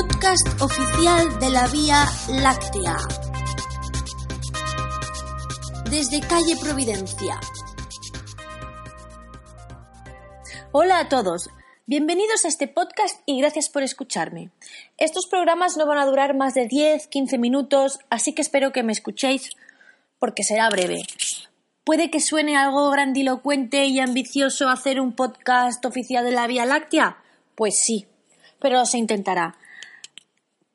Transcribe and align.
Podcast 0.00 0.62
oficial 0.62 1.38
de 1.40 1.50
la 1.50 1.66
Vía 1.66 2.06
Láctea. 2.28 2.96
Desde 5.90 6.20
calle 6.20 6.56
Providencia. 6.58 7.38
Hola 10.72 11.00
a 11.00 11.08
todos, 11.10 11.50
bienvenidos 11.84 12.46
a 12.46 12.48
este 12.48 12.66
podcast 12.66 13.20
y 13.26 13.40
gracias 13.40 13.68
por 13.68 13.82
escucharme. 13.82 14.50
Estos 14.96 15.26
programas 15.26 15.76
no 15.76 15.86
van 15.86 15.98
a 15.98 16.06
durar 16.06 16.34
más 16.34 16.54
de 16.54 16.66
10-15 16.66 17.38
minutos, 17.38 17.98
así 18.08 18.32
que 18.32 18.40
espero 18.40 18.72
que 18.72 18.82
me 18.82 18.92
escuchéis 18.92 19.50
porque 20.18 20.44
será 20.44 20.70
breve. 20.70 21.02
¿Puede 21.84 22.10
que 22.10 22.20
suene 22.20 22.56
algo 22.56 22.88
grandilocuente 22.90 23.84
y 23.84 24.00
ambicioso 24.00 24.70
hacer 24.70 24.98
un 24.98 25.12
podcast 25.12 25.84
oficial 25.84 26.24
de 26.24 26.32
la 26.32 26.46
Vía 26.46 26.64
Láctea? 26.64 27.18
Pues 27.54 27.74
sí, 27.84 28.06
pero 28.60 28.86
se 28.86 28.96
intentará. 28.96 29.58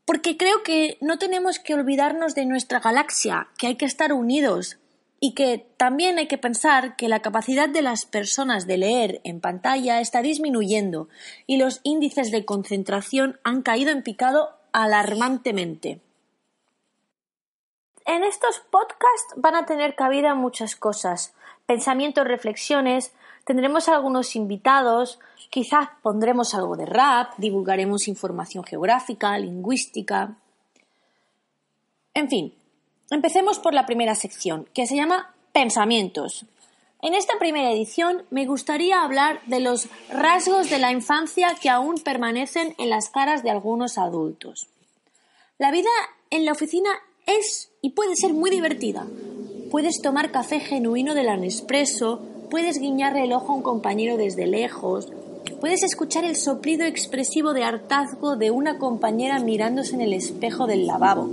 Porque 0.06 0.38
creo 0.38 0.64
que 0.64 0.98
no 1.02 1.18
tenemos 1.18 1.60
que 1.60 1.74
olvidarnos 1.74 2.36
de 2.36 2.46
nuestra 2.46 2.80
galaxia, 2.80 3.48
que 3.58 3.68
hay 3.68 3.76
que 3.76 3.86
estar 3.86 4.14
unidos 4.14 4.78
y 5.20 5.34
que 5.34 5.66
también 5.78 6.20
hay 6.20 6.28
que 6.28 6.38
pensar 6.38 6.96
que 6.96 7.10
la 7.10 7.22
capacidad 7.22 7.68
de 7.68 7.82
las 7.82 8.06
personas 8.06 8.68
de 8.68 8.78
leer 8.78 9.22
en 9.24 9.42
pantalla 9.42 10.00
está 10.00 10.22
disminuyendo 10.22 11.10
y 11.48 11.58
los 11.58 11.80
índices 11.84 12.32
de 12.32 12.46
concentración 12.46 13.40
han 13.44 13.64
caído 13.64 13.92
en 13.92 14.04
picado 14.04 14.56
alarmantemente. 14.72 16.02
En 18.06 18.24
estos 18.24 18.60
podcasts 18.70 19.34
van 19.36 19.56
a 19.56 19.66
tener 19.66 19.96
cabida 19.96 20.36
muchas 20.36 20.76
cosas, 20.76 21.34
pensamientos, 21.66 22.28
reflexiones, 22.28 23.12
tendremos 23.46 23.88
algunos 23.88 24.36
invitados, 24.36 25.20
quizás 25.50 25.90
pondremos 26.02 26.54
algo 26.54 26.76
de 26.76 26.86
rap, 26.86 27.34
divulgaremos 27.38 28.08
información 28.08 28.64
geográfica, 28.64 29.38
lingüística. 29.38 30.36
En 32.14 32.30
fin, 32.30 32.54
empecemos 33.12 33.60
por 33.60 33.74
la 33.74 33.86
primera 33.86 34.16
sección, 34.16 34.68
que 34.74 34.88
se 34.88 34.96
llama 34.96 35.34
Pensamientos. 35.54 36.46
En 37.02 37.14
esta 37.14 37.38
primera 37.38 37.72
edición 37.72 38.24
me 38.32 38.48
gustaría 38.48 39.04
hablar 39.04 39.40
de 39.46 39.60
los 39.60 39.88
rasgos 40.10 40.70
de 40.70 40.80
la 40.80 40.92
infancia 40.92 41.56
que 41.62 41.70
aún 41.70 41.96
permanecen 42.00 42.74
en 42.80 42.90
las 42.90 43.10
caras 43.10 43.44
de 43.44 43.52
algunos 43.52 43.98
adultos. 43.98 44.68
La 45.60 45.72
vida 45.72 45.90
en 46.32 46.46
la 46.46 46.52
oficina 46.52 46.90
es 47.28 47.70
y 47.82 47.92
puede 47.92 48.16
ser 48.16 48.34
muy 48.34 48.50
divertida. 48.50 49.06
Puedes 49.70 50.02
tomar 50.02 50.32
café 50.32 50.60
genuino 50.60 51.14
de 51.14 51.24
la 51.24 51.38
Nespresso, 51.38 52.26
puedes 52.56 52.80
guiñarle 52.80 53.26
el 53.26 53.34
ojo 53.34 53.52
a 53.52 53.56
un 53.58 53.62
compañero 53.62 54.16
desde 54.16 54.48
lejos, 54.48 55.12
puedes 55.60 55.84
escuchar 55.84 56.24
el 56.24 56.38
soplido 56.38 56.86
expresivo 56.86 57.54
de 57.54 57.66
hartazgo 57.66 58.38
de 58.38 58.50
una 58.50 58.78
compañera 58.78 59.40
mirándose 59.40 59.94
en 59.94 60.00
el 60.00 60.14
espejo 60.14 60.66
del 60.66 60.88
lavabo. 60.88 61.30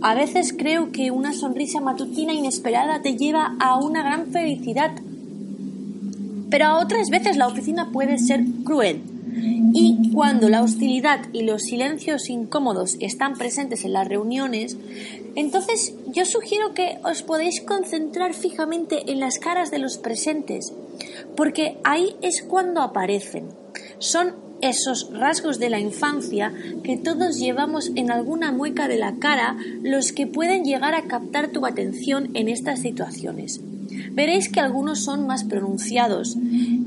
A 0.00 0.14
veces 0.14 0.54
creo 0.56 0.92
que 0.92 1.10
una 1.10 1.34
sonrisa 1.34 1.82
matutina 1.82 2.32
inesperada 2.32 3.02
te 3.02 3.18
lleva 3.18 3.54
a 3.60 3.76
una 3.76 4.02
gran 4.02 4.28
felicidad. 4.28 4.92
Pero 6.48 6.64
a 6.64 6.78
otras 6.78 7.10
veces 7.10 7.36
la 7.36 7.46
oficina 7.46 7.90
puede 7.92 8.16
ser 8.16 8.42
cruel. 8.64 9.02
Y 9.72 10.10
cuando 10.12 10.48
la 10.48 10.62
hostilidad 10.62 11.20
y 11.32 11.42
los 11.42 11.62
silencios 11.62 12.28
incómodos 12.28 12.96
están 13.00 13.34
presentes 13.34 13.84
en 13.84 13.92
las 13.92 14.08
reuniones, 14.08 14.76
entonces 15.36 15.94
yo 16.08 16.24
sugiero 16.24 16.74
que 16.74 16.98
os 17.04 17.22
podéis 17.22 17.60
concentrar 17.60 18.34
fijamente 18.34 19.10
en 19.10 19.20
las 19.20 19.38
caras 19.38 19.70
de 19.70 19.78
los 19.78 19.98
presentes, 19.98 20.72
porque 21.36 21.78
ahí 21.84 22.16
es 22.20 22.42
cuando 22.42 22.82
aparecen. 22.82 23.48
Son 23.98 24.34
esos 24.60 25.10
rasgos 25.12 25.58
de 25.58 25.70
la 25.70 25.80
infancia 25.80 26.52
que 26.82 26.96
todos 26.96 27.38
llevamos 27.38 27.90
en 27.94 28.10
alguna 28.10 28.52
mueca 28.52 28.88
de 28.88 28.98
la 28.98 29.16
cara 29.16 29.56
los 29.82 30.12
que 30.12 30.26
pueden 30.26 30.64
llegar 30.64 30.94
a 30.94 31.04
captar 31.04 31.48
tu 31.48 31.64
atención 31.64 32.30
en 32.34 32.48
estas 32.48 32.80
situaciones. 32.80 33.60
Veréis 34.12 34.48
que 34.48 34.60
algunos 34.60 35.00
son 35.00 35.26
más 35.26 35.44
pronunciados 35.44 36.36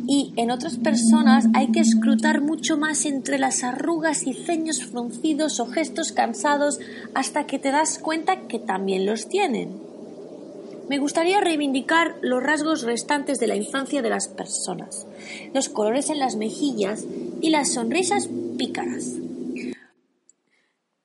y 0.08 0.34
en 0.36 0.52
otras 0.52 0.78
personas 0.78 1.48
hay 1.54 1.72
que 1.72 1.80
escrutar 1.80 2.42
mucho 2.42 2.78
más 2.78 3.06
entre 3.06 3.38
las 3.40 3.64
arrugas 3.64 4.28
y 4.28 4.34
ceños 4.34 4.84
fruncidos 4.84 5.60
o 5.60 5.68
gestos 5.68 6.12
cansados 6.12 6.80
hasta 7.14 7.46
que 7.46 7.60
te 7.60 7.72
das 7.72 8.00
cuenta 8.00 8.48
que 8.48 8.60
también 8.60 9.06
los 9.06 9.30
tienen. 9.30 9.82
Me 10.90 10.98
gustaría 10.98 11.40
reivindicar 11.40 12.18
los 12.22 12.44
rasgos 12.44 12.82
restantes 12.84 13.40
de 13.40 13.48
la 13.48 13.56
infancia 13.56 14.02
de 14.02 14.10
las 14.10 14.28
personas, 14.28 15.08
los 15.54 15.70
colores 15.70 16.10
en 16.10 16.20
las 16.20 16.36
mejillas 16.36 17.06
y 17.42 17.50
las 17.50 17.74
sonrisas 17.74 18.30
pícaras. 18.58 19.14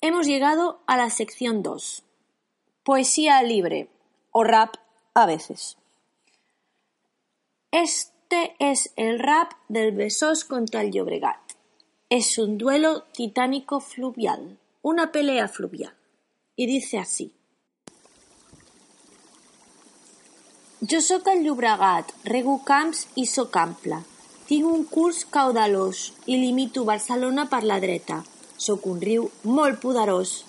Hemos 0.01 0.27
llegado 0.27 0.81
a 0.87 0.97
la 0.97 1.11
sección 1.11 1.63
2. 1.63 2.03
Poesía 2.83 3.43
libre 3.43 3.89
o 4.33 4.43
rap 4.43 4.75
a 5.15 5.27
veces. 5.27 5.77
Este 8.31 8.57
es 8.59 8.93
el 8.97 9.21
rap 9.21 9.53
del 9.69 9.93
Besós 9.93 10.45
contra 10.45 10.83
el 10.83 10.91
Llobregat. 10.91 11.41
Es 12.11 12.37
un 12.37 12.59
duelo 12.59 13.05
titánico 13.15 13.81
fluvial, 13.81 14.59
una 14.83 15.13
pelea 15.13 15.49
fluvial. 15.49 15.95
Y 16.55 16.67
dice 16.67 16.99
así. 16.99 17.33
Jo 20.83 21.01
sóc 21.01 21.27
el 21.29 21.43
Llobregat, 21.43 22.13
rego 22.25 22.61
camps 22.67 23.07
i 23.15 23.25
sóc 23.25 23.57
ample. 23.57 24.03
Tinc 24.45 24.67
un 24.67 24.85
curs 24.85 25.25
caudalós 25.25 26.13
i 26.27 26.37
limito 26.37 26.85
Barcelona 26.85 27.49
per 27.49 27.63
la 27.65 27.81
dreta. 27.81 28.21
Sóc 28.59 28.85
un 28.93 29.01
riu 29.01 29.31
molt 29.45 29.81
poderós. 29.81 30.45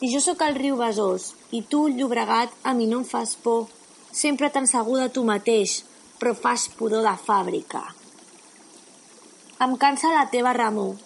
I 0.00 0.08
jo 0.14 0.24
sóc 0.24 0.46
el 0.48 0.56
riu 0.56 0.80
Besòs, 0.80 1.34
i 1.52 1.60
tu, 1.60 1.90
Llobregat, 1.92 2.56
a 2.64 2.72
mi 2.72 2.88
no 2.88 3.02
em 3.02 3.04
fas 3.04 3.36
por. 3.36 3.68
Sempre 4.12 4.48
tan 4.48 4.66
segur 4.66 4.96
de 5.02 5.12
tu 5.12 5.28
mateix, 5.28 5.82
però 6.18 6.34
fas 6.34 6.68
pudor 6.68 7.02
de 7.06 7.14
fàbrica. 7.16 7.82
Em 9.64 9.76
cansa 9.76 10.12
la 10.14 10.28
teva 10.30 10.52
remor. 10.54 10.96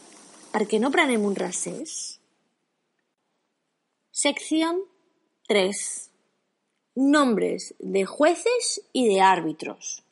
Per 0.52 0.66
què 0.68 0.80
no 0.80 0.90
prenem 0.92 1.22
un? 1.24 1.36
Sección 4.10 4.82
3. 5.48 6.10
Nombres 6.94 7.74
de 7.78 8.04
jueces 8.04 8.82
y 8.92 9.08
de 9.08 9.22
árbitros. 9.22 10.02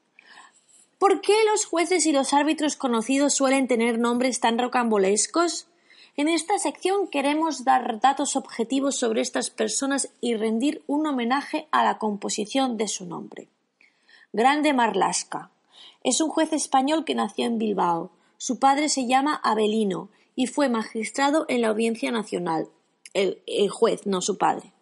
¿Por 0.98 1.20
qué 1.20 1.34
los 1.50 1.64
jueces 1.66 2.06
y 2.06 2.12
los 2.12 2.32
árbitros 2.32 2.76
conocidos 2.76 3.34
suelen 3.34 3.68
tener 3.68 3.98
nombres 3.98 4.40
tan 4.40 4.58
rocambolescos? 4.58 5.66
En 6.16 6.28
esta 6.28 6.58
sección 6.58 7.08
queremos 7.08 7.64
dar 7.64 8.00
datos 8.00 8.36
objetivos 8.36 8.96
sobre 8.96 9.20
estas 9.20 9.50
personas 9.50 10.10
y 10.20 10.34
rendir 10.34 10.82
un 10.86 11.06
homenaje 11.06 11.68
a 11.70 11.84
la 11.84 11.98
composición 11.98 12.76
de 12.76 12.88
su 12.88 13.06
nombre. 13.06 13.48
Grande 14.32 14.72
Marlasca. 14.72 15.50
Es 16.04 16.20
un 16.20 16.30
juez 16.30 16.52
español 16.52 17.04
que 17.04 17.16
nació 17.16 17.46
en 17.46 17.58
Bilbao. 17.58 18.12
Su 18.36 18.60
padre 18.60 18.88
se 18.88 19.08
llama 19.08 19.40
Abelino 19.42 20.08
y 20.36 20.46
fue 20.46 20.68
magistrado 20.68 21.46
en 21.48 21.62
la 21.62 21.68
Audiencia 21.68 22.12
Nacional. 22.12 22.68
El, 23.12 23.42
el 23.46 23.68
juez, 23.70 24.06
no 24.06 24.20
su 24.20 24.38
padre. 24.38 24.72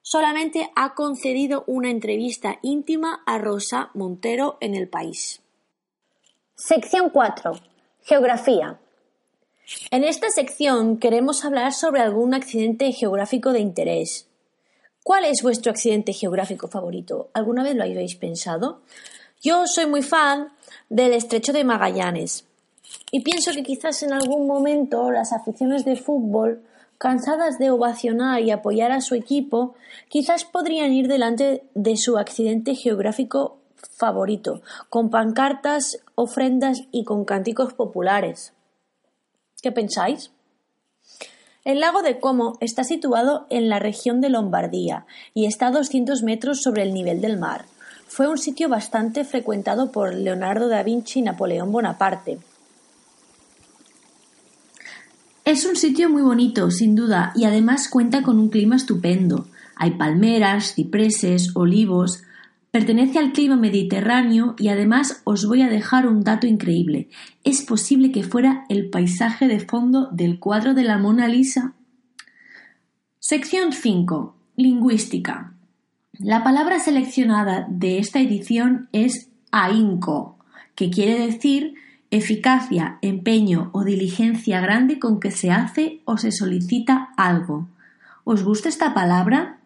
Solamente 0.00 0.70
ha 0.76 0.94
concedido 0.94 1.62
una 1.66 1.90
entrevista 1.90 2.58
íntima 2.62 3.22
a 3.26 3.36
Rosa 3.36 3.90
Montero 3.92 4.56
en 4.60 4.74
El 4.74 4.88
País. 4.88 5.42
Sección 6.54 7.10
4. 7.10 7.52
Geografía. 8.00 8.80
En 9.90 10.04
esta 10.04 10.30
sección 10.30 10.96
queremos 10.96 11.44
hablar 11.44 11.74
sobre 11.74 12.00
algún 12.00 12.32
accidente 12.32 12.90
geográfico 12.92 13.52
de 13.52 13.60
interés. 13.60 14.29
¿Cuál 15.02 15.24
es 15.24 15.42
vuestro 15.42 15.72
accidente 15.72 16.12
geográfico 16.12 16.68
favorito? 16.68 17.30
¿Alguna 17.32 17.62
vez 17.62 17.74
lo 17.74 17.84
habéis 17.84 18.16
pensado? 18.16 18.82
Yo 19.40 19.66
soy 19.66 19.86
muy 19.86 20.02
fan 20.02 20.52
del 20.90 21.14
estrecho 21.14 21.52
de 21.52 21.64
Magallanes 21.64 22.44
y 23.10 23.20
pienso 23.20 23.52
que 23.52 23.62
quizás 23.62 24.02
en 24.02 24.12
algún 24.12 24.46
momento 24.46 25.10
las 25.10 25.32
aficiones 25.32 25.84
de 25.86 25.96
fútbol, 25.96 26.62
cansadas 26.98 27.58
de 27.58 27.70
ovacionar 27.70 28.42
y 28.42 28.50
apoyar 28.50 28.92
a 28.92 29.00
su 29.00 29.14
equipo, 29.14 29.74
quizás 30.08 30.44
podrían 30.44 30.92
ir 30.92 31.08
delante 31.08 31.64
de 31.74 31.96
su 31.96 32.18
accidente 32.18 32.74
geográfico 32.74 33.56
favorito, 33.96 34.60
con 34.90 35.08
pancartas, 35.08 36.00
ofrendas 36.14 36.82
y 36.90 37.04
con 37.04 37.24
cánticos 37.24 37.72
populares. 37.72 38.52
¿Qué 39.62 39.72
pensáis? 39.72 40.30
El 41.64 41.80
lago 41.80 42.00
de 42.00 42.18
Como 42.18 42.56
está 42.60 42.84
situado 42.84 43.46
en 43.50 43.68
la 43.68 43.78
región 43.78 44.22
de 44.22 44.30
Lombardía 44.30 45.04
y 45.34 45.44
está 45.44 45.66
a 45.66 45.70
200 45.70 46.22
metros 46.22 46.62
sobre 46.62 46.82
el 46.82 46.94
nivel 46.94 47.20
del 47.20 47.38
mar. 47.38 47.66
Fue 48.08 48.28
un 48.28 48.38
sitio 48.38 48.70
bastante 48.70 49.24
frecuentado 49.24 49.92
por 49.92 50.14
Leonardo 50.14 50.68
da 50.68 50.82
Vinci 50.82 51.18
y 51.18 51.22
Napoleón 51.22 51.70
Bonaparte. 51.70 52.38
Es 55.44 55.66
un 55.66 55.76
sitio 55.76 56.08
muy 56.08 56.22
bonito, 56.22 56.70
sin 56.70 56.94
duda, 56.94 57.32
y 57.34 57.44
además 57.44 57.88
cuenta 57.88 58.22
con 58.22 58.38
un 58.38 58.48
clima 58.48 58.76
estupendo. 58.76 59.46
Hay 59.76 59.92
palmeras, 59.92 60.74
cipreses, 60.74 61.54
olivos, 61.54 62.22
Pertenece 62.70 63.18
al 63.18 63.32
clima 63.32 63.56
mediterráneo 63.56 64.54
y 64.56 64.68
además 64.68 65.22
os 65.24 65.44
voy 65.44 65.62
a 65.62 65.68
dejar 65.68 66.06
un 66.06 66.22
dato 66.22 66.46
increíble. 66.46 67.08
Es 67.42 67.62
posible 67.62 68.12
que 68.12 68.22
fuera 68.22 68.64
el 68.68 68.90
paisaje 68.90 69.48
de 69.48 69.58
fondo 69.58 70.08
del 70.12 70.38
cuadro 70.38 70.72
de 70.72 70.84
la 70.84 70.96
Mona 70.96 71.26
Lisa. 71.26 71.74
Sección 73.18 73.72
5. 73.72 74.36
Lingüística. 74.54 75.52
La 76.12 76.44
palabra 76.44 76.78
seleccionada 76.78 77.66
de 77.68 77.98
esta 77.98 78.20
edición 78.20 78.88
es 78.92 79.30
ahínco, 79.50 80.38
que 80.76 80.90
quiere 80.90 81.26
decir 81.26 81.74
eficacia, 82.10 82.98
empeño 83.02 83.70
o 83.72 83.84
diligencia 83.84 84.60
grande 84.60 84.98
con 85.00 85.18
que 85.18 85.32
se 85.32 85.50
hace 85.50 86.02
o 86.04 86.18
se 86.18 86.30
solicita 86.30 87.12
algo. 87.16 87.68
¿Os 88.22 88.44
gusta 88.44 88.68
esta 88.68 88.94
palabra? 88.94 89.58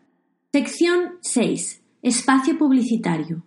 Sección 0.53 1.17
6. 1.21 1.84
Espacio 2.05 2.59
publicitario. 2.59 3.45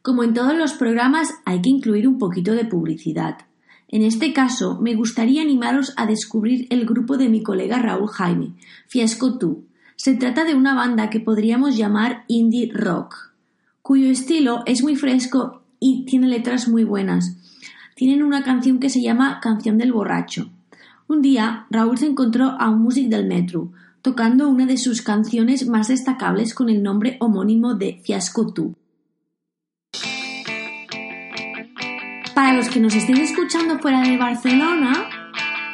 Como 0.00 0.24
en 0.24 0.32
todos 0.32 0.56
los 0.56 0.72
programas 0.72 1.28
hay 1.44 1.60
que 1.60 1.68
incluir 1.68 2.08
un 2.08 2.16
poquito 2.16 2.52
de 2.52 2.64
publicidad. 2.64 3.36
En 3.86 4.00
este 4.00 4.32
caso, 4.32 4.80
me 4.80 4.94
gustaría 4.94 5.42
animaros 5.42 5.92
a 5.98 6.06
descubrir 6.06 6.66
el 6.70 6.86
grupo 6.86 7.18
de 7.18 7.28
mi 7.28 7.42
colega 7.42 7.78
Raúl 7.78 8.08
Jaime, 8.08 8.54
Fiasco 8.86 9.36
Tú. 9.36 9.66
Se 9.96 10.14
trata 10.14 10.46
de 10.46 10.54
una 10.54 10.74
banda 10.74 11.10
que 11.10 11.20
podríamos 11.20 11.76
llamar 11.76 12.24
indie 12.28 12.70
rock, 12.72 13.34
cuyo 13.82 14.08
estilo 14.08 14.62
es 14.64 14.82
muy 14.82 14.96
fresco 14.96 15.60
y 15.78 16.06
tiene 16.06 16.28
letras 16.28 16.66
muy 16.66 16.84
buenas. 16.84 17.36
Tienen 17.94 18.22
una 18.22 18.42
canción 18.42 18.78
que 18.78 18.88
se 18.88 19.02
llama 19.02 19.38
Canción 19.42 19.76
del 19.76 19.92
Borracho. 19.92 20.48
Un 21.08 21.20
día, 21.20 21.66
Raúl 21.68 21.98
se 21.98 22.06
encontró 22.06 22.56
a 22.58 22.70
un 22.70 22.80
músico 22.80 23.10
del 23.10 23.26
metro, 23.26 23.70
tocando 24.02 24.48
una 24.48 24.66
de 24.66 24.76
sus 24.76 25.02
canciones 25.02 25.66
más 25.66 25.88
destacables 25.88 26.54
con 26.54 26.68
el 26.70 26.82
nombre 26.82 27.16
homónimo 27.20 27.74
de 27.74 28.00
Fiasco 28.04 28.52
Tú. 28.52 28.76
Para 32.34 32.54
los 32.54 32.68
que 32.68 32.80
nos 32.80 32.94
estén 32.94 33.18
escuchando 33.18 33.78
fuera 33.80 34.02
de 34.02 34.16
Barcelona, 34.16 35.08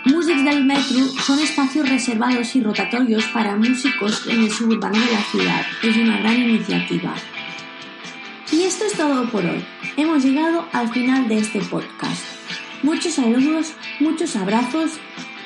Músics 0.06 0.44
del 0.44 0.66
Metro 0.66 1.06
son 1.24 1.38
espacios 1.38 1.88
reservados 1.88 2.54
y 2.56 2.62
rotatorios 2.62 3.24
para 3.28 3.56
músicos 3.56 4.26
en 4.26 4.44
el 4.44 4.50
suburbano 4.50 4.98
de 4.98 5.12
la 5.12 5.22
ciudad. 5.22 5.62
Es 5.82 5.96
una 5.96 6.18
gran 6.18 6.36
iniciativa. 6.36 7.14
Y 8.52 8.62
esto 8.64 8.84
es 8.84 8.92
todo 8.94 9.28
por 9.30 9.44
hoy. 9.44 9.64
Hemos 9.96 10.22
llegado 10.22 10.66
al 10.72 10.90
final 10.90 11.26
de 11.28 11.38
este 11.38 11.60
podcast. 11.60 12.22
Muchos 12.82 13.14
saludos, 13.14 13.72
muchos 13.98 14.36
abrazos 14.36 14.98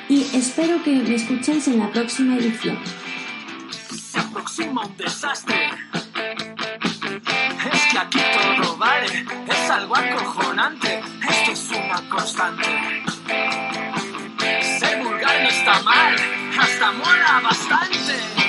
y 0.09 0.23
espero 0.33 0.83
que 0.83 0.91
me 0.91 1.15
escuchéis 1.15 1.67
en 1.67 1.79
la 1.79 1.91
próxima 1.91 2.35
edición. 2.35 2.77
Se 3.79 4.19
aproxima 4.19 4.85
un 4.85 4.97
desastre. 4.97 5.69
Es 7.71 7.91
que 7.91 7.99
aquí 7.99 8.19
todo 8.33 8.75
vale, 8.77 9.25
es 9.47 9.69
algo 9.69 9.95
acojonante, 9.95 10.99
esto 11.29 11.51
es 11.51 11.69
una 11.69 12.09
constante. 12.09 12.65
Ser 14.79 15.03
vulgar 15.03 15.43
no 15.43 15.49
está 15.49 15.81
mal, 15.83 16.15
hasta 16.59 16.91
mola 16.91 17.41
bastante. 17.43 18.48